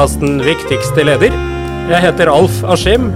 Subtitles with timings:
[0.00, 1.34] Podkasten Viktigste leder.
[1.90, 3.10] Jeg heter Alf Askim,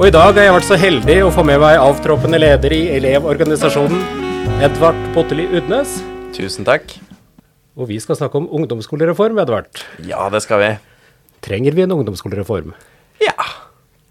[0.00, 2.80] og i dag har jeg vært så heldig å få med meg avtroppende leder i
[2.96, 4.00] Elevorganisasjonen,
[4.66, 5.92] Edvard Botteli Udnes.
[6.34, 6.96] Tusen takk.
[7.78, 9.84] Og vi skal snakke om ungdomsskolereform, Edvard.
[10.02, 10.72] Ja, det skal vi.
[11.46, 12.74] Trenger vi en ungdomsskolereform?
[13.22, 13.38] Ja,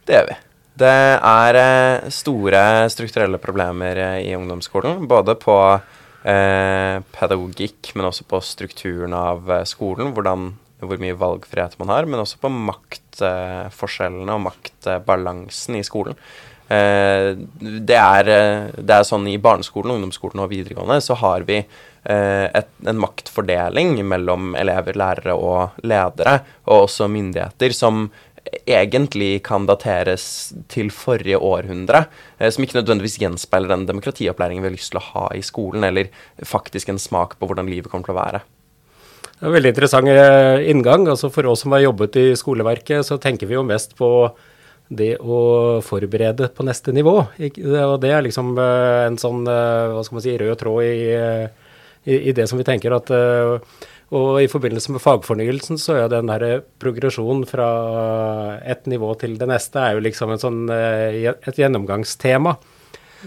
[0.07, 0.39] det gjør vi.
[0.85, 0.95] Det
[1.35, 8.39] er eh, store strukturelle problemer eh, i ungdomsskolen, både på eh, pedagogikk, men også på
[8.47, 10.53] strukturen av eh, skolen, hvordan,
[10.89, 16.19] hvor mye valgfrihet man har, men også på maktforskjellene og maktbalansen i skolen.
[16.71, 21.63] Eh, det, er, eh, det er sånn i barneskolen, ungdomsskolen og videregående så har vi
[22.03, 26.33] et, en maktfordeling mellom elever, lærere og ledere,
[26.67, 28.09] og også myndigheter, som
[28.67, 30.25] egentlig kan dateres
[30.71, 32.05] til forrige århundre,
[32.37, 35.83] eh, som ikke nødvendigvis gjenspeiler den demokratiopplæringen vi har lyst til å ha i skolen,
[35.87, 36.11] eller
[36.45, 38.43] faktisk en smak på hvordan livet kommer til å være.
[39.43, 41.03] Det er veldig interessant eh, inngang.
[41.11, 44.07] Altså For oss som har jobbet i skoleverket, så tenker vi jo mest på
[44.87, 47.15] det å forberede på neste nivå.
[47.27, 51.09] Og det er liksom eh, en sånn hva skal man si, rød tråd i,
[52.07, 53.11] i, i det som vi tenker at
[54.13, 57.67] og i forbindelse med fagfornyelsen så er den der progresjonen fra
[58.61, 62.53] et nivå til det neste er jo liksom sånn, eh, et gjennomgangstema.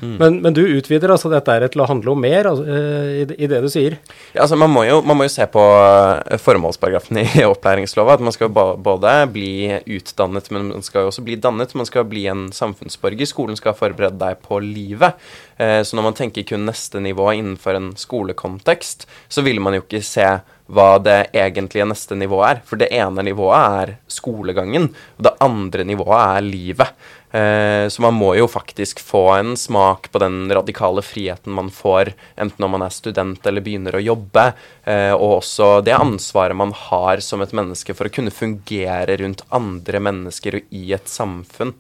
[0.03, 0.17] Mm.
[0.21, 3.61] Men, men, du utvider altså dette til å handle om mer altså, i, i, det
[3.65, 3.99] du sier?
[4.35, 8.19] Ja, altså man må, jo, man må jo se på eh, formålsparagrafen i opplæringslova.
[8.19, 11.77] At man skal både bli utdannet, men man skal også bli dannet.
[11.79, 13.31] Man skal bli en samfunnsborger.
[13.31, 15.17] Skolen skal forberede deg på livet.
[15.57, 20.03] Så når man tenker kun neste nivå innenfor en skolekontekst, så vil man jo ikke
[20.05, 20.27] se
[20.67, 22.63] hva det egentlige neste nivået er.
[22.67, 27.07] For det ene nivået er skolegangen, og det andre nivået er livet.
[27.37, 32.13] Eh, så man må jo faktisk få en smak på den radikale friheten man får,
[32.39, 34.47] enten når man er student eller begynner å jobbe,
[34.87, 39.45] eh, og også det ansvaret man har som et menneske for å kunne fungere rundt
[39.55, 41.75] andre mennesker og i et samfunn.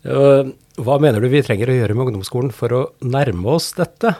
[0.00, 4.14] Hva mener du vi trenger å gjøre med ungdomsskolen for å nærme oss dette?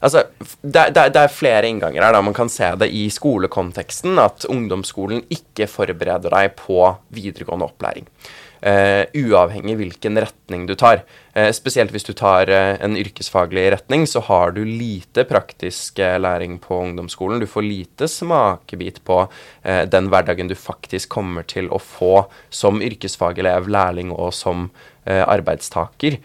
[0.00, 0.24] Altså,
[0.62, 2.14] det, det, det, er flere innganger her.
[2.14, 6.84] da Man kan se det i skolekonteksten, at ungdomsskolen ikke forbereder deg på
[7.14, 8.08] videregående opplæring.
[8.62, 11.00] Uh, uavhengig hvilken retning du tar.
[11.34, 16.60] Uh, spesielt hvis du tar uh, en yrkesfaglig retning, så har du lite praktisk læring
[16.62, 17.42] på ungdomsskolen.
[17.42, 19.24] Du får lite smakebit på
[19.62, 24.68] den hverdagen du faktisk kommer til å få som yrkesfagelev, lærling og som
[25.06, 26.18] arbeidstaker.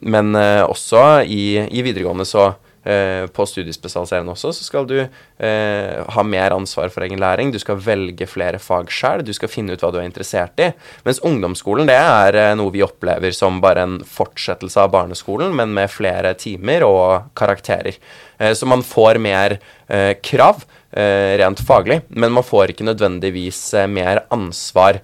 [0.00, 6.54] men også i, i videregående så på studiespesialiserende også, så skal du eh, ha mer
[6.56, 7.52] ansvar for egen læring.
[7.54, 10.72] Du skal velge flere fag sjøl, du skal finne ut hva du er interessert i.
[11.06, 15.74] Mens ungdomsskolen det er eh, noe vi opplever som bare en fortsettelse av barneskolen, men
[15.76, 18.00] med flere timer og karakterer.
[18.42, 20.64] Eh, så man får mer eh, krav.
[20.92, 24.98] Eh, rent faglig, men man får ikke nødvendigvis mer ansvar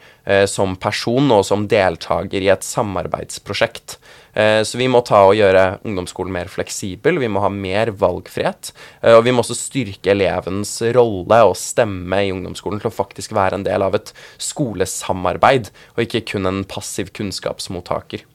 [0.45, 3.95] som person og som deltaker i et samarbeidsprosjekt.
[4.39, 8.71] Eh, så vi må ta og gjøre ungdomsskolen mer fleksibel, vi må ha mer valgfrihet.
[9.03, 13.35] Eh, og vi må også styrke elevens rolle og stemme i ungdomsskolen til å faktisk
[13.37, 14.13] være en del av et
[14.51, 18.27] skolesamarbeid, og ikke kun en passiv kunnskapsmottaker.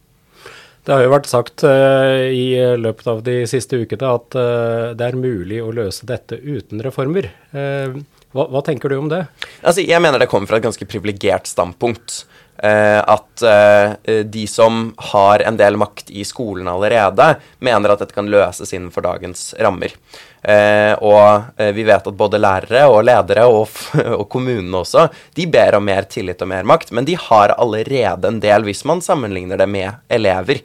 [0.84, 5.06] Det har jo vært sagt uh, i løpet av de siste ukene at uh, det
[5.06, 7.30] er mulig å løse dette uten reformer.
[7.56, 8.02] Uh,
[8.34, 9.26] hva, hva, tenker du om det?
[9.62, 12.24] Altså, jeg mener det kommer fra et ganske privilegert standpunkt.
[12.58, 18.14] Eh, at eh, de som har en del makt i skolen allerede, mener at dette
[18.14, 19.96] kan løses innenfor dagens rammer.
[20.44, 23.74] Eh, og vi vet at både lærere og ledere og,
[24.20, 28.30] og kommunene også, de ber om mer tillit og mer makt, men de har allerede
[28.30, 30.62] en del, hvis man sammenligner det med elever.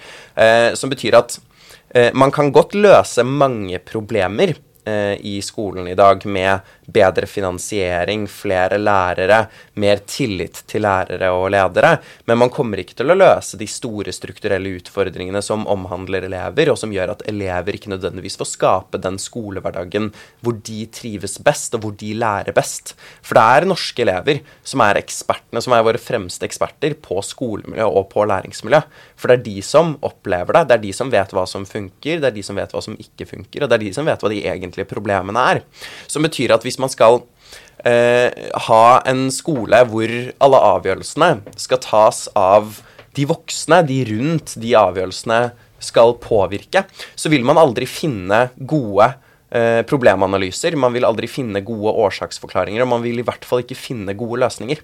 [0.79, 1.39] som betyr at
[2.15, 4.53] man kan godt løse mange problemer
[5.21, 9.43] i skolen i dag med bedre finansiering, flere lærere,
[9.77, 11.99] mer tillit til lærere og ledere.
[12.27, 16.79] Men man kommer ikke til å løse de store strukturelle utfordringene som omhandler elever, og
[16.81, 21.85] som gjør at elever ikke nødvendigvis får skape den skolehverdagen hvor de trives best, og
[21.85, 22.95] hvor de lærer best.
[23.21, 27.85] For det er norske elever som er ekspertene, som er våre fremste eksperter på skolemiljø
[27.89, 28.81] og på læringsmiljø.
[29.19, 32.23] For det er de som opplever det, det er de som vet hva som funker,
[32.23, 34.25] det er de som vet hva som ikke funker, og det er de som vet
[34.25, 35.63] hva de egentlige problemene er.
[36.09, 37.23] Som betyr at hvis man skal
[37.87, 38.29] eh,
[38.69, 40.13] ha en skole hvor
[40.45, 42.81] alle avgjørelsene skal tas av
[43.17, 45.41] de voksne, de rundt de avgjørelsene
[45.83, 46.85] skal påvirke,
[47.19, 49.11] så vil man aldri finne gode
[49.51, 50.79] eh, problemanalyser.
[50.79, 54.43] Man vil aldri finne gode årsaksforklaringer, og man vil i hvert fall ikke finne gode
[54.45, 54.83] løsninger.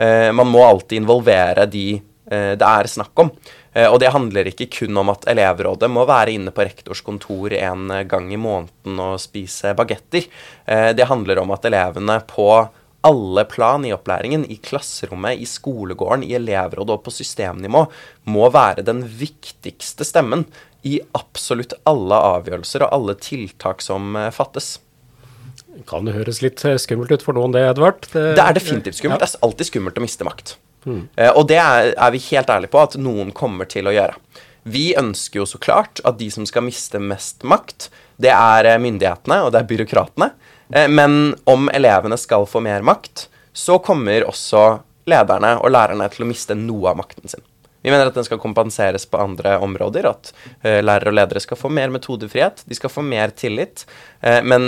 [0.00, 1.88] Eh, man må alltid involvere de
[2.30, 3.32] det er snakk om.
[3.70, 7.92] Og det handler ikke kun om at elevrådet må være inne på rektors kontor en
[8.10, 10.26] gang i måneden og spise bagetter.
[10.66, 12.48] Det handler om at elevene på
[13.06, 17.84] alle plan i opplæringen, i klasserommet, i skolegården, i elevrådet og på systemnivå,
[18.26, 20.44] må være den viktigste stemmen
[20.82, 24.80] i absolutt alle avgjørelser og alle tiltak som fattes.
[25.88, 28.02] Kan det høres litt skummelt ut for noen, det, Edvard?
[28.10, 29.22] Det, det er definitivt skummelt.
[29.22, 29.30] Ja.
[29.30, 30.56] Det er alltid skummelt å miste makt.
[30.80, 31.02] Mm.
[31.36, 34.14] og det er, er, vi helt ærlige på at noen kommer til å gjøre.
[34.62, 37.90] Vi ønsker jo så klart at de som skal miste mest makt,
[38.20, 40.30] det er myndighetene og det er byråkratene.
[40.74, 44.80] Eh, men om elevene skal få mer makt, så kommer også
[45.10, 47.44] lederne og lærerne til å miste noe av makten sin.
[47.80, 50.04] Vi mener at den skal kompenseres på andre områder.
[50.10, 53.86] At uh, lærere og ledere skal få mer metodefrihet, de skal få mer tillit.
[54.20, 54.66] Uh, men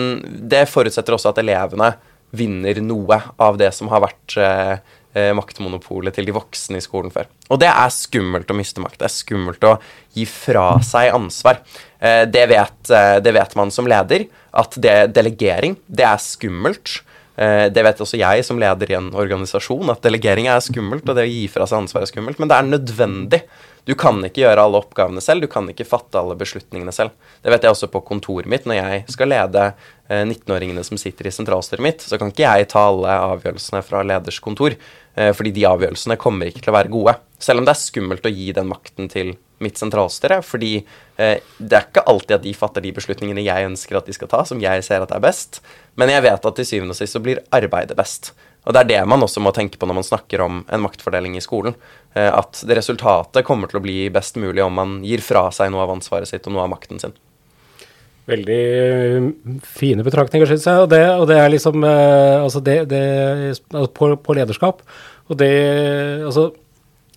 [0.49, 1.93] det forutsetter også at elevene
[2.33, 4.97] vinner noe av det som har vært uh,
[5.37, 7.27] maktmonopolet til de voksne i skolen før.
[7.53, 8.99] Og det er skummelt å miste makt.
[9.03, 9.75] Det er skummelt å
[10.17, 11.61] gi fra seg ansvar.
[12.01, 12.79] Det vet,
[13.21, 14.25] det vet man som leder
[14.57, 17.03] at det, delegering, det er skummelt.
[17.37, 21.17] Eh, det vet også jeg som leder i en organisasjon, at delegering er skummelt, og
[21.17, 23.41] det å gi fra seg ansvar er skummelt, men det er nødvendig.
[23.89, 27.15] Du kan ikke gjøre alle oppgavene selv, du kan ikke fatte alle beslutningene selv.
[27.43, 28.67] Det vet jeg også på kontoret mitt.
[28.69, 29.65] Når jeg skal lede
[30.07, 34.05] 19-åringene eh, som sitter i sentralstyret mitt, så kan ikke jeg ta alle avgjørelsene fra
[34.07, 34.77] leders kontor,
[35.17, 37.17] eh, fordi de avgjørelsene kommer ikke til å være gode.
[37.43, 41.79] Selv om det er skummelt å gi den makten til mitt sentralstyre, fordi eh, det
[41.79, 44.63] er ikke alltid at de fatter de beslutningene jeg ønsker at de skal ta, som
[44.63, 45.59] jeg ser at er best,
[45.99, 48.31] men jeg vet at til syvende og sist så blir arbeidet best.
[48.63, 51.35] Og det er det man også må tenke på når man snakker om en maktfordeling
[51.39, 51.75] i skolen.
[52.15, 55.73] Eh, at det resultatet kommer til å bli best mulig om man gir fra seg
[55.73, 57.15] noe av ansvaret sitt og noe av makten sin.
[58.31, 59.27] Veldig eh,
[59.67, 60.85] fine betraktninger, syns jeg.
[60.85, 63.03] Og det, og det, er liksom eh, Altså, det, det
[63.51, 64.87] altså på, på, lederskap.
[65.27, 65.53] Og det
[66.23, 66.53] Altså,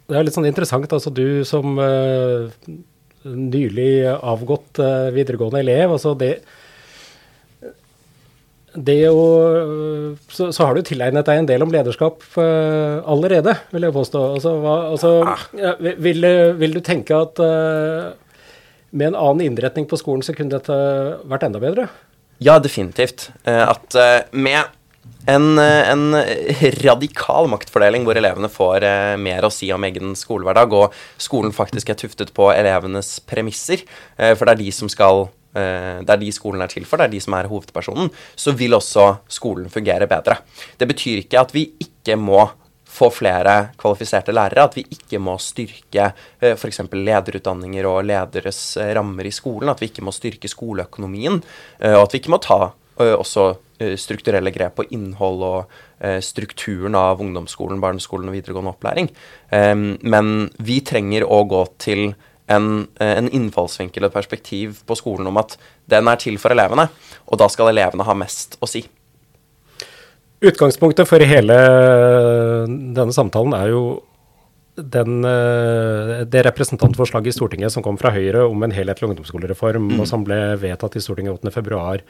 [0.09, 2.45] det er litt sånn interessant, altså du som uh,
[3.25, 6.35] nylig avgått uh, videregående elev, altså det
[8.75, 9.25] det å,
[10.27, 14.23] så, så, har du tilegnet deg en del om lederskap uh, allerede, vil jeg påstå.
[14.37, 15.13] Altså, hva, altså,
[15.59, 16.29] ja, vil,
[16.59, 17.41] vil, du tenke at
[18.95, 20.75] med en annen innretning på skolen så kunne dette
[21.27, 21.87] vært enda bedre?
[22.43, 23.29] Ja, definitivt.
[23.45, 23.95] at
[24.35, 24.73] med
[25.25, 26.13] en, eh, en,
[26.85, 31.89] radikal maktfordeling hvor elevene får eh, mer å si om egen skolehverdag, og skolen faktisk
[31.89, 33.85] er tuftet på elevenes premisser,
[34.17, 36.99] eh, for det er de som skal eh, det er de skolen er til for,
[36.99, 40.41] det er de som er hovedpersonen, så vil også skolen fungere bedre.
[40.75, 42.43] Det betyr ikke at vi ikke må
[42.95, 46.83] få flere kvalifiserte lærere, at vi ikke må styrke eh, f.eks.
[46.91, 52.15] lederutdanninger og lederes eh, rammer i skolen, at vi ikke må styrke skoleøkonomien, og at
[52.15, 52.59] vi ikke må ta
[52.95, 59.09] også Eh, strukturelle grep på innhold og eh, strukturen av ungdomsskolen, barneskolen og videregående opplæring.
[60.01, 62.13] men vi trenger å gå til
[62.47, 65.57] en, eh, en innfallsvinkel og et perspektiv på skolen om at
[65.89, 66.89] den er til for elevene,
[67.25, 68.85] og da skal elevene ha mest å si.
[70.45, 71.55] Utgangspunktet for hele
[72.67, 73.85] denne samtalen er jo
[74.75, 79.99] den, eh, det representantforslaget i Stortinget som kom fra Høyre om en helhetlig ungdomsskolereform, mm.
[80.01, 82.01] og som ble vedtatt i Stortinget 8.2.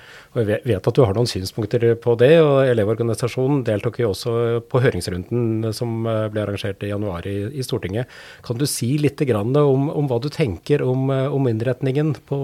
[0.42, 4.34] Jeg vet at du har noen synspunkter på det, og Elevorganisasjonen deltok jo også
[4.72, 8.10] på høringsrunden som eh, ble arrangert i januar i, i Stortinget.
[8.46, 12.42] Kan du si litt om, om, hva du tenker om, eh, om innretningen på,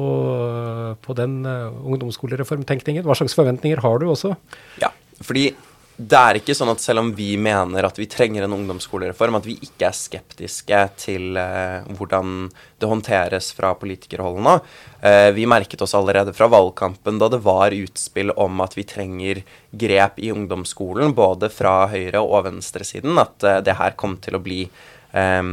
[1.02, 3.04] på den ungdomsskolereformtenkningen?
[3.08, 4.36] Hva slags forventninger har du også?
[4.82, 4.94] Ja,
[5.26, 5.50] fordi
[6.02, 9.48] det er ikke sånn at selv om vi mener at vi trenger en ungdomsskolereform, at
[9.48, 12.48] vi ikke er skeptiske til eh, hvordan
[12.82, 14.56] det håndteres fra politikerhold nå.
[15.06, 19.44] Eh, vi merket oss allerede fra valgkampen da det var utspill om at vi trenger
[19.72, 24.44] grep i ungdomsskolen, både fra høyre- og venstresiden, at eh, det her kom til å
[24.44, 25.44] bli eh,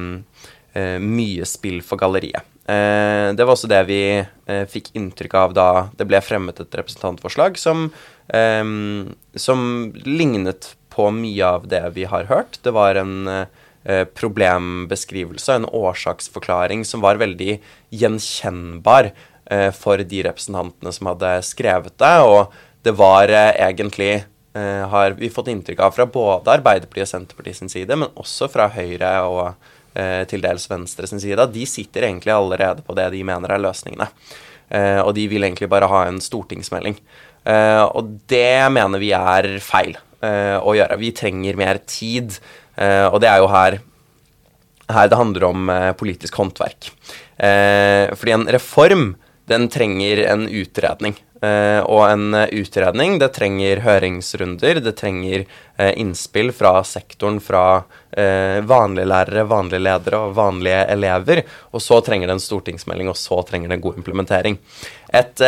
[0.73, 2.47] eh, mye spill for galleriet.
[2.69, 4.03] Eh, det var også det vi
[4.69, 5.67] fikk inntrykk av da
[5.99, 7.89] det ble fremmet et representantforslag som
[8.35, 12.59] um, som lignet på mye av det vi har hørt.
[12.63, 17.59] Det var en uh, problembeskrivelse, en årsaksforklaring som var veldig
[17.95, 19.13] gjenkjennbar
[19.53, 22.17] uh, for de representantene som hadde skrevet det.
[22.27, 24.25] Og det var uh, egentlig
[24.59, 28.65] har vi fått inntrykk av fra både Arbeiderpartiet og Senterpartiet sin side, men også fra
[28.73, 29.69] Høyre og
[30.27, 34.09] til dels Venstre sin side, de sitter egentlig allerede på det de mener er løsningene.
[35.05, 36.99] og de vil egentlig bare ha en stortingsmelding.
[37.47, 40.99] Uh, og det mener vi er feil uh, å gjøre.
[41.01, 42.37] Vi trenger mer tid,
[42.81, 43.79] uh, og det er jo her,
[44.89, 46.93] her det handler om politisk håndverk.
[47.39, 49.03] fordi en reform
[49.49, 51.17] den trenger en utredning.
[51.39, 55.45] Uh, og en utredning, det trenger høringsrunder, det trenger
[55.79, 61.45] uh, innspill fra sektoren, fra uh, vanlige lærere, vanlige ledere og vanlige elever.
[61.71, 64.59] Og så trenger det en stortingsmelding, og så trenger det en god implementering.
[65.15, 65.41] Et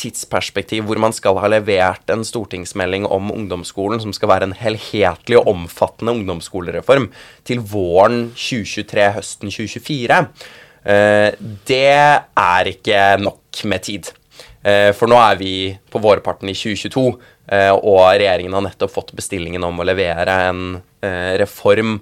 [0.00, 5.36] tidsperspektiv hvor man skal ha levert en stortingsmelding om ungdomsskolen som skal være en helhetlig
[5.42, 7.10] og omfattende ungdomsskolereform
[7.44, 10.22] til våren 2023, høsten 2024,
[10.84, 14.10] det er ikke nok med tid.
[14.64, 15.54] Eh, for nå er vi
[15.92, 17.04] på vårparten i 2022,
[17.52, 20.62] eh, og regjeringen har nettopp fått bestillingen om å levere en
[21.04, 21.98] eh, reform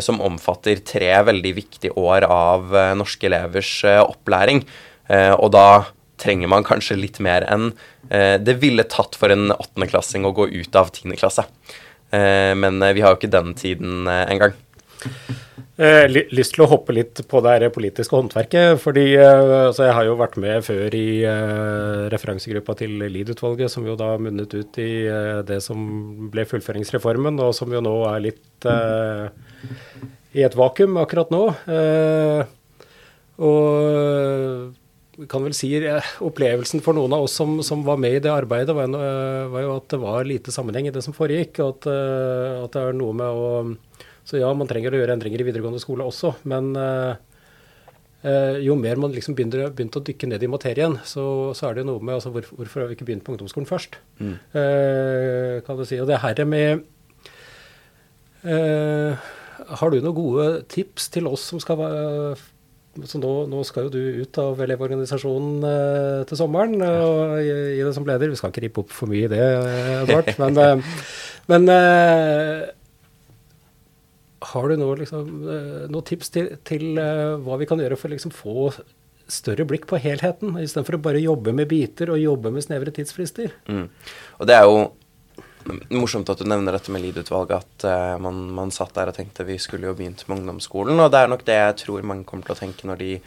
[0.00, 4.62] som omfatter tre veldig viktige år av norske elevers opplæring.
[5.12, 5.82] Og da
[6.16, 7.66] trenger man kanskje litt mer enn
[8.08, 11.44] det ville tatt for en åttendeklassing å gå ut av tiendeklasse.
[12.16, 14.56] Men vi har jo ikke den tiden engang.
[15.82, 18.78] Eh, lyst til å hoppe litt på det politiske håndverket.
[18.78, 23.86] fordi eh, altså Jeg har jo vært med før i eh, referansegruppa til Lied-utvalget, som
[23.88, 25.80] jo da munnet ut i eh, det som
[26.30, 29.26] ble fullføringsreformen, og som jo nå er litt eh,
[30.38, 31.42] i et vakuum akkurat nå.
[31.66, 32.44] Eh,
[33.42, 35.72] og kan vel si
[36.22, 38.86] Opplevelsen for noen av oss som, som var med i det arbeidet, var,
[39.50, 41.58] var, jo at det var lite sammenheng i det som foregikk.
[41.58, 41.90] og at,
[42.68, 43.50] at det er noe med å
[44.24, 47.14] så ja, man trenger å gjøre endringer i videregående skole også, men uh,
[48.22, 51.24] uh, jo mer man liksom begynner, begynte å dykke ned i materien, så,
[51.58, 53.68] så er det jo noe med altså, hvor, Hvorfor har vi ikke begynt på ungdomsskolen
[53.70, 53.98] først?
[54.22, 54.36] Mm.
[54.54, 56.00] Uh, kan du si.
[56.02, 56.88] Og det her med
[58.42, 62.34] Har du noen gode tips til oss som skal være
[63.08, 67.86] så nå, nå, skal jo du ut av Elevorganisasjonen eh, til sommeren og gi, gi
[67.86, 68.28] det som leder.
[68.28, 69.40] Vi skal ikke rippe opp for mye i det,
[70.02, 70.28] Edvard.
[70.42, 70.98] men, eh,
[71.48, 72.66] men eh,
[74.42, 78.10] har du noe, liksom, eh, noe tips til, til uh, hva vi kan gjøre for
[78.10, 78.72] å liksom, få
[79.32, 83.54] større blikk på helheten, istedenfor å bare jobbe med biter og jobbe med snevre tidsfrister?
[83.70, 83.86] Mm.
[84.40, 84.82] Og det er jo
[85.94, 89.46] morsomt at du nevner dette med Lied-utvalget, at uh, man, man, satt der og tenkte
[89.46, 90.98] vi skulle jo begynt med ungdomsskolen.
[90.98, 93.22] Og det er nok det jeg tror mange kommer til å tenke når de eh,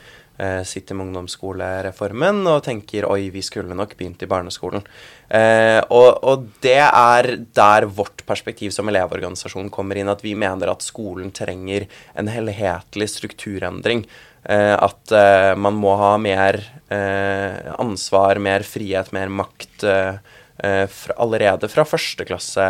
[0.68, 4.84] sitter med ungdomsskolereformen og tenker oi, vi skulle nok begynt i barneskolen.
[5.30, 10.70] Eh, og, og, det er der vårt perspektiv som elevorganisasjon kommer inn, at vi mener
[10.72, 14.06] at skolen trenger en helhetlig strukturendring.
[14.46, 16.60] Eh, at eh, man må ha mer
[16.94, 19.84] eh, ansvar, mer frihet, mer makt.
[19.84, 22.66] Eh, fra, allerede fra første klasse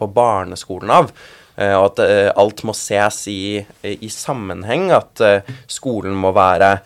[0.00, 1.10] på barneskolen av.
[1.60, 4.88] Eh, og at eh, alt må ses i, i sammenheng.
[4.96, 6.78] At eh, skolen må være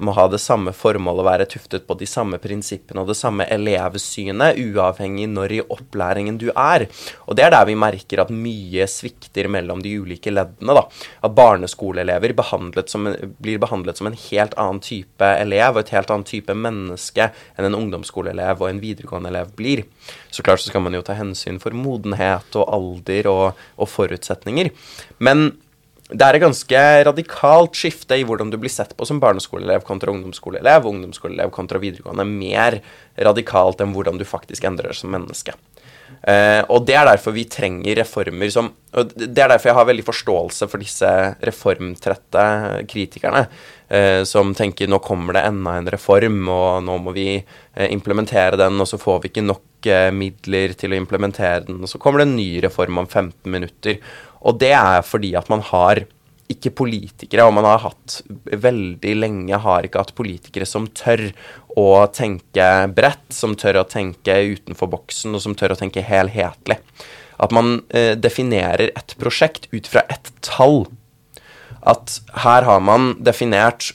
[0.00, 4.58] må ha det samme formålet, være tuftet på de samme prinsippene og det samme elevsynet,
[4.60, 6.86] uavhengig når i opplæringen du er.
[7.26, 10.76] Og det er der vi merker at mye svikter mellom de ulike leddene.
[10.76, 10.84] da.
[11.24, 13.08] At barneskoleelever behandlet som,
[13.40, 17.70] blir behandlet som en helt annen type elev og et helt annen type menneske enn
[17.70, 19.86] en ungdomsskoleelev og en videregående elev blir.
[20.30, 24.72] Så klart så skal man jo ta hensyn for modenhet og alder og, og forutsetninger.
[25.18, 25.50] Men
[26.10, 30.12] det er et ganske radikalt skifte i hvordan du blir sett på som barneskoleelev kontra
[30.12, 32.26] ungdomsskoleelev, ungdomsskoleelev kontra videregående.
[32.26, 32.80] Mer
[33.30, 35.54] radikalt enn hvordan du faktisk endrer deg som menneske.
[36.20, 39.86] Uh, og det er derfor vi trenger reformer som og Det er derfor jeg har
[39.86, 41.10] veldig forståelse for disse
[41.46, 42.42] reformtrette
[42.90, 43.44] kritikerne,
[43.94, 48.58] uh, som tenker nå kommer det enda en reform, og nå må vi uh, implementere
[48.58, 49.66] den, og så får vi ikke nok
[50.12, 54.02] midler til å implementere den, og så kommer det en ny reform om 15 minutter.
[54.40, 56.04] Og det er fordi at man har
[56.50, 58.20] ikke politikere, og man har hatt
[58.50, 61.28] veldig lenge har ikke hatt politikere som tør
[61.78, 62.66] å tenke
[62.96, 66.80] bredt, som tør å tenke utenfor boksen, og som tør å tenke helhetlig.
[67.40, 70.84] At man eh, definerer et prosjekt ut fra et tall.
[71.86, 73.92] At her har man definert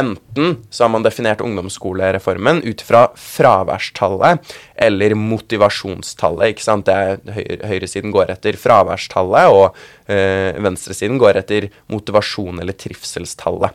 [0.00, 6.52] Enten så har man definert ungdomsskolereformen ut fra fraværstallet eller motivasjonstallet.
[6.52, 6.90] ikke sant?
[6.90, 9.72] Det Høyresiden går etter fraværstallet, og
[10.12, 13.72] øh, venstresiden går etter motivasjon eller trivselstallet.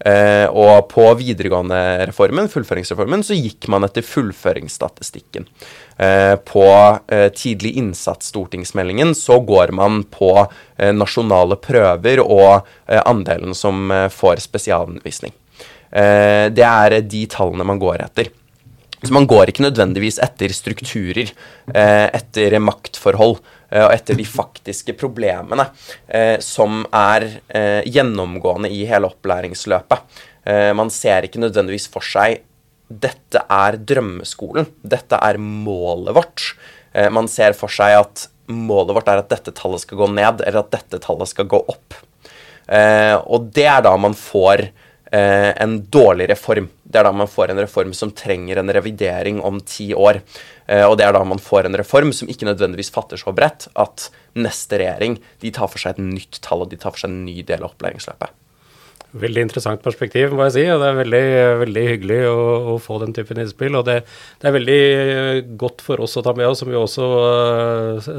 [0.00, 5.44] Uh, og på videregående-reformen, fullføringsreformen, så gikk man etter fullføringsstatistikken.
[6.00, 10.32] Uh, på uh, tidlig innsats-stortingsmeldingen så går man på
[10.96, 15.34] nasjonale prøver og andelen som får spesialundervisning.
[15.90, 18.30] Eh, det er de tallene man går etter.
[19.00, 21.30] Så man går ikke nødvendigvis etter strukturer,
[21.72, 23.38] eh, etter maktforhold
[23.70, 25.70] eh, og etter de faktiske problemene
[26.44, 27.24] som er
[27.86, 30.18] gjennomgående i hele opplæringsløpet.
[30.74, 32.40] Man ser ikke nødvendigvis for seg
[32.90, 36.46] dette er drømmeskolen, dette er målet vårt.
[37.14, 40.64] Man ser for seg at målet vårt er at dette tallet skal gå ned, eller
[40.64, 42.00] at dette tallet skal gå opp.
[43.30, 44.66] Og det er da man får
[45.10, 46.68] en dårlig reform.
[46.82, 50.20] Det er da man får en reform som trenger en revidering om ti år.
[50.70, 53.68] Eh, og det er da man får en reform som ikke nødvendigvis fatter så bredt
[53.78, 57.10] at neste regjering de tar for seg et nytt tall, og de tar for seg
[57.10, 58.36] en ny del av opplæringsløpet.
[59.20, 60.64] Veldig interessant perspektiv, må jeg si.
[60.70, 61.22] og Det er veldig,
[61.64, 62.36] veldig hyggelig å,
[62.70, 63.74] å, få den typen innspill.
[63.80, 63.96] Og det,
[64.38, 67.08] det, er veldig godt for oss å ta med oss, som vi også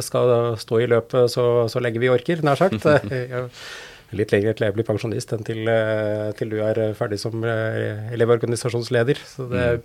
[0.03, 2.83] skal stå i løpet så, så lenge vi orker, nær sagt.
[4.17, 9.21] litt lenger til jeg blir pensjonist enn til, uh, til du er ferdig som elevorganisasjonsleder.
[9.21, 9.23] elevorganisasjonsleder.
[9.51, 9.81] Det, mm.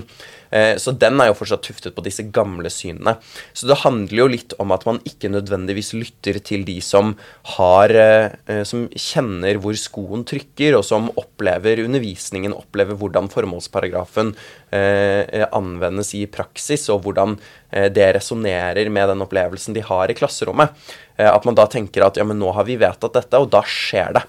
[0.54, 3.16] Eh, så den er jo fortsatt tuftet på disse gamle synene.
[3.58, 7.16] Så det handler jo litt om at man ikke nødvendigvis lytter til de som
[7.56, 14.34] har eh, Som kjenner hvor skoen trykker, og som opplever undervisningen, opplever hvordan formålsparagrafen
[14.76, 17.38] eh, anvendes i praksis, og hvordan
[17.74, 20.76] det resonnerer med den opplevelsen de har i klasserommet.
[21.18, 24.14] At man da tenker at ja, men nå har vi vedtatt dette, og da skjer
[24.14, 24.22] det.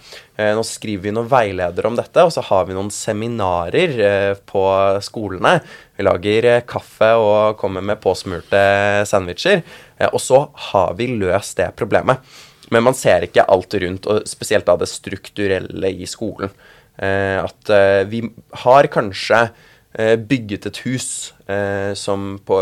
[0.56, 4.64] Nå skriver vi noen veiledere om dette, og så har vi noen seminarer på
[5.04, 5.58] skolene
[5.96, 8.60] vi lager eh, kaffe og kommer med påsmurte
[9.06, 9.62] sandwicher.
[9.98, 12.22] Eh, og så har vi løst det problemet.
[12.74, 16.50] Men man ser ikke alt rundt, og spesielt da det strukturelle i skolen.
[16.96, 17.70] Eh, at
[18.10, 18.24] vi
[18.64, 19.46] har kanskje
[19.94, 21.08] bygget et hus
[21.94, 22.56] som på,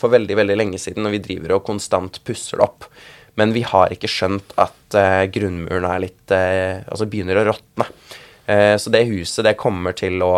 [0.00, 2.86] for veldig, veldig lenge siden, og vi driver og konstant pusser det opp.
[3.36, 4.96] Men vi har ikke skjønt at
[5.34, 7.90] grunnmuren er litt Altså begynner å råtne.
[8.80, 10.32] så det huset, det kommer til å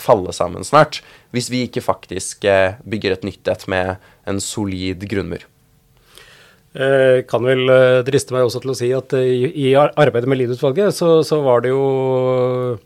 [0.00, 3.96] falle sammen snart, hvis vi ikke faktisk eh, bygger et nytt et med
[4.26, 5.46] en solid grunnmur.
[6.72, 10.28] Jeg eh, kan vel eh, driste meg også til å si at eh, i, arbeidet
[10.30, 12.78] med Lied-utvalget så, så, var det jo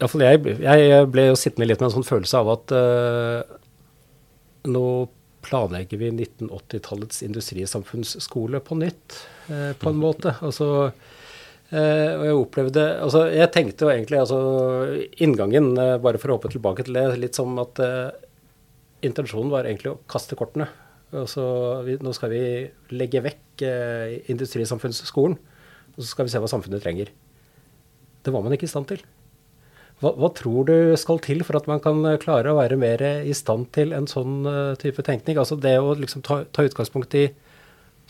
[0.00, 3.56] Iallfall jeg, jeg ble jo sittende litt med en sånn følelse av at uh,
[4.70, 4.82] nå
[5.42, 9.16] planlegger vi 1980-tallets industrisamfunnsskole på nytt,
[9.50, 10.36] uh, på en måte.
[10.38, 10.92] Altså
[11.68, 14.38] og jeg opplevde altså Jeg tenkte jo egentlig altså
[15.20, 18.08] Inngangen, uh, bare for å hoppe tilbake til det, litt som at uh,
[19.04, 20.66] intensjonen var egentlig å kaste kortene.
[21.12, 21.42] Altså,
[21.84, 22.40] vi, nå skal vi
[22.92, 23.62] legge vekk
[24.28, 25.36] industrisamfunnsskolen,
[25.94, 27.12] og så skal vi se hva samfunnet trenger.
[28.26, 29.00] Det var man ikke i stand til.
[30.02, 33.32] Hva, hva, tror du skal til for at man kan klare å være mer i
[33.38, 34.42] stand til en sånn
[34.82, 35.38] type tenkning?
[35.40, 37.28] Altså det å liksom ta, ta utgangspunkt i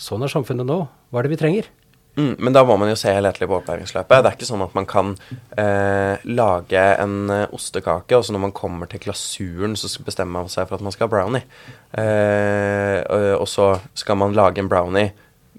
[0.00, 0.80] sånn er samfunnet nå,
[1.12, 1.70] hva er det vi trenger?
[2.18, 4.24] Mm, men da må man jo se helhetlig på opplæringsløpet.
[4.24, 5.12] Det er ikke sånn at man kan
[5.60, 10.50] eh, lage en eh, ostekake, og så når man kommer til glasuren, så bestemmer man
[10.50, 11.46] seg for at man skal ha brownie.
[11.94, 12.98] Eh,
[13.38, 15.12] og, så skal man lage en brownie,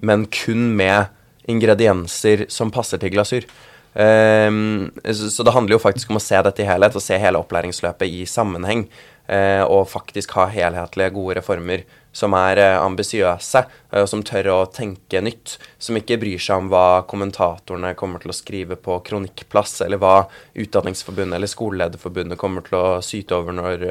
[0.04, 1.08] men kun med
[1.48, 3.48] ingredienser som passer til glasur.
[3.96, 7.16] Eh, så, så, det handler jo faktisk om å se dette i helhet, og se
[7.24, 8.84] hele opplæringsløpet i sammenheng.
[9.30, 13.64] Eh, og faktisk ha helhetlige, gode reformer som er eh, ambisiøse,
[14.00, 15.56] og som tør å tenke nytt.
[15.78, 20.16] Som ikke bryr seg om hva kommentatorene kommer til å skrive på kronikkplass, eller hva
[20.54, 23.86] Utdanningsforbundet eller Skolelederforbundet kommer til å syte over når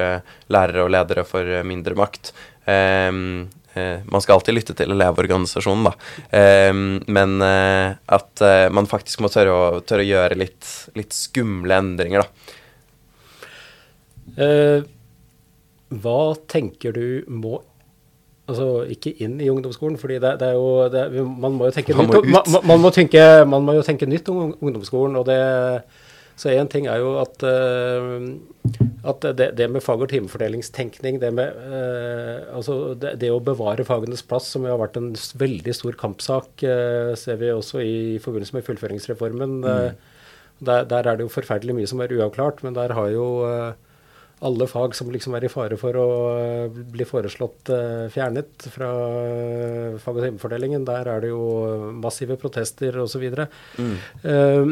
[0.52, 2.34] lærere og ledere får mindre makt.
[2.70, 5.94] Um, Eh, man skal alltid lytte til Elevorganisasjonen, da.
[6.72, 8.42] Um, men uh, at
[8.74, 10.66] man faktisk må tørre å, tørre å gjøre litt,
[10.98, 12.30] litt, skumle endringer, da.
[15.90, 17.60] hva tenker du må
[18.50, 21.96] Altså ikke inn i ungdomsskolen, fordi det, det er jo det, Man må jo tenke
[21.98, 22.26] man nytt.
[22.26, 25.40] Må man, man, må tenke, man må jo tenke nytt om ungdomsskolen, og det
[26.40, 28.78] så én ting er jo at, uh,
[29.12, 33.84] at det, det, med fag- og timefordelingstenkning, det med uh, altså det, det, å bevare
[33.88, 38.00] fagenes plass, som jo har vært en veldig stor kampsak, uh, ser vi også i
[38.24, 39.60] forbindelse med fullføringsreformen.
[39.66, 40.16] Mm.
[40.64, 43.28] Der, der, er det jo forferdelig mye som er uavklart, men der har jo
[44.46, 46.10] alle fag som liksom er i fare for å
[46.94, 47.72] bli foreslått
[48.14, 48.92] fjernet fra
[50.00, 51.42] fag- og timefordelingen, der er det jo
[52.00, 53.26] massive protester osv.
[53.80, 53.98] Mm.
[54.24, 54.72] Uh,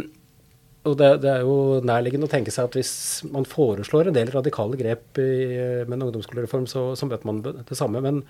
[0.87, 2.93] og det, det, er jo nærliggende å tenke seg at hvis
[3.33, 5.31] man foreslår en del radikale grep i,
[5.87, 8.01] med en ungdomsskolereform, så, så møter man det samme.
[8.03, 8.21] Men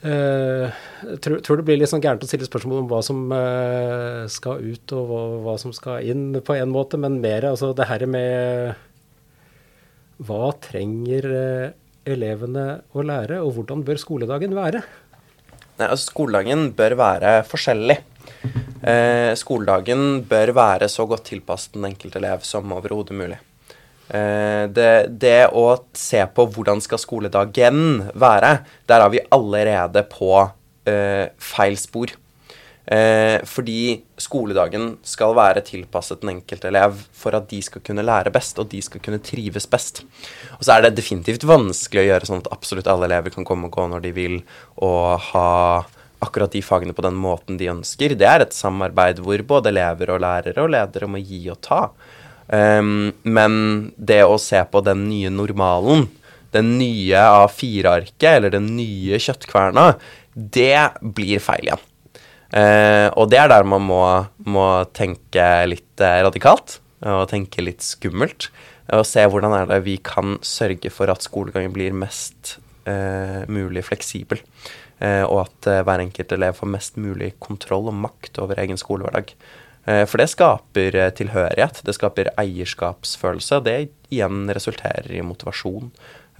[0.00, 3.18] jeg uh, tror, tror, det blir litt sånn gærent å stille spørsmål om hva som
[3.34, 7.74] uh, skal ut og hva, hva, som skal inn, på en måte, men mer altså
[7.76, 8.78] det her med
[10.26, 11.70] hva trenger uh,
[12.08, 14.82] elevene å lære, og hvordan bør skoledagen være?
[15.80, 17.96] Nei, altså Skoledagen bør være forskjellig.
[18.80, 23.38] Eh, skoledagen bør være så godt tilpasset den enkelte elev som overhodet mulig.
[24.08, 28.54] Eh, det, det, å se på hvordan skal skoledagen være,
[28.88, 30.32] der er vi allerede på
[30.88, 32.14] eh, feil spor.
[32.90, 38.32] Eh, fordi skoledagen skal være tilpasset den enkelte elev for at de skal kunne lære
[38.34, 40.02] best, og de skal kunne trives best.
[40.58, 43.70] Og så er det definitivt vanskelig å gjøre sånn at absolutt alle elever kan komme
[43.70, 44.38] og gå når de vil,
[44.82, 45.50] og ha
[46.20, 48.16] akkurat de fagene på den måten de ønsker.
[48.18, 51.84] Det er et samarbeid hvor både elever og lærere og ledere må gi og ta.
[52.50, 53.54] Um, men
[53.96, 56.08] det å se på den nye normalen,
[56.50, 59.92] den nye A4-arket eller den nye kjøttkverna,
[60.34, 61.86] det blir feil igjen.
[62.50, 64.02] Uh, og det er der man må,
[64.42, 68.50] må tenke litt uh, radikalt og tenke litt skummelt.
[68.92, 72.58] Og se hvordan er det vi kan sørge for at skolegangen blir mest
[72.90, 74.42] uh, mulig fleksibel.
[75.00, 79.30] Og at hver enkelt elev får mest mulig kontroll og makt over egen skolehverdag.
[79.88, 83.62] Eh, for det skaper tilhørighet, det skaper eierskapsfølelse.
[83.64, 83.76] Det
[84.12, 85.90] igjen resulterer i motivasjon.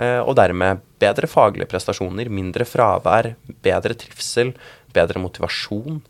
[0.01, 3.35] Og dermed bedre faglige prestasjoner, mindre fravær,
[3.65, 4.55] bedre trivsel,
[4.97, 6.01] bedre motivasjon.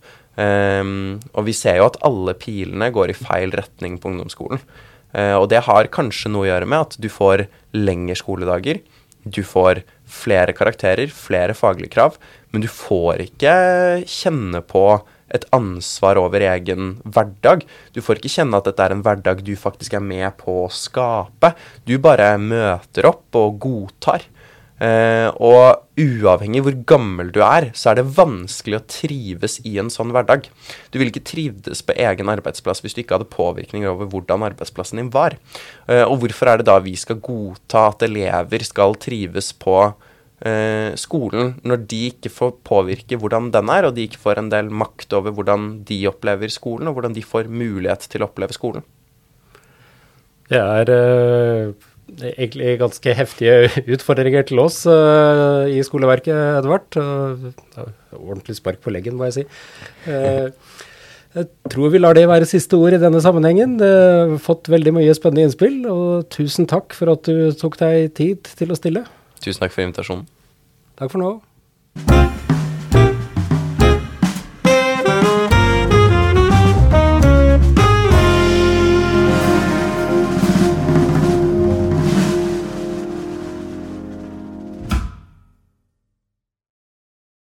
[0.40, 4.60] og vi ser jo at alle pilene går i feil retning på ungdomsskolen.
[5.12, 8.78] og det har kanskje noe å gjøre med at du får lengre skoledager.
[9.24, 12.16] Du får flere karakterer, flere faglige krav,
[12.52, 13.54] men du får ikke
[14.08, 14.84] kjenne på
[15.34, 17.64] et ansvar over egen hverdag.
[17.94, 20.72] Du får ikke kjenne at dette er en hverdag du faktisk er med på å
[20.74, 21.54] skape.
[21.86, 24.26] Du bare møter opp og godtar.
[24.80, 29.90] Eh, og uavhengig hvor gammel du er, så er det vanskelig å trives i en
[29.92, 30.46] sånn hverdag.
[30.88, 35.02] Du ville ikke trivdes på egen arbeidsplass hvis du ikke hadde påvirkninger over hvordan arbeidsplassen
[35.02, 35.36] din var.
[35.84, 39.82] Eh, og hvorfor er det da vi skal godta at elever skal trives på
[40.46, 44.50] eh, skolen, når de ikke får påvirke hvordan den er, og de ikke får en
[44.52, 48.56] del makt over hvordan de opplever skolen, og hvordan de får mulighet til å oppleve
[48.56, 48.86] skolen?
[50.50, 56.88] Det er eh, egentlig ganske heftige utfordringer til oss eh, i skoleverket Edvard.
[56.96, 59.44] Uh, ordentlig spark på leggen, må jeg si.
[60.10, 60.50] Eh,
[61.36, 63.76] jeg tror vi lar det være siste ord i denne sammenhengen.
[63.78, 68.10] Det har fått veldig mye spennende innspill, og tusen takk for at du tok deg
[68.18, 69.06] tid til å stille.
[69.40, 70.28] Tusen takk for invitasjonen.
[71.00, 72.39] Takk for nå.